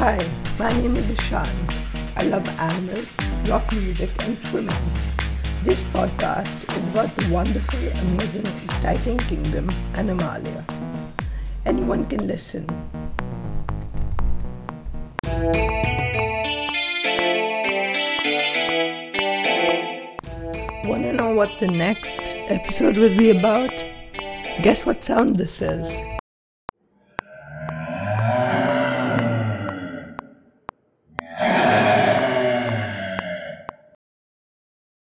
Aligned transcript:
Hi, 0.00 0.16
My 0.58 0.72
name 0.80 0.96
is 0.96 1.10
Ishan. 1.10 1.46
I 2.16 2.22
love 2.22 2.48
animals, 2.58 3.20
rock 3.50 3.70
music, 3.70 4.08
and 4.24 4.32
swimming. 4.32 4.84
This 5.62 5.84
podcast 5.92 6.64
is 6.74 6.88
about 6.88 7.14
the 7.16 7.28
wonderful, 7.30 7.78
amazing, 8.08 8.46
exciting 8.64 9.18
kingdom, 9.18 9.68
Animalia. 10.00 10.64
Anyone 11.66 12.06
can 12.06 12.26
listen. 12.26 12.66
Want 20.88 21.02
to 21.02 21.12
know 21.12 21.34
what 21.34 21.58
the 21.58 21.68
next 21.68 22.16
episode 22.48 22.96
will 22.96 23.18
be 23.18 23.36
about? 23.36 23.76
Guess 24.62 24.86
what 24.86 25.04
sound 25.04 25.36
this 25.36 25.60
is? 25.60 26.00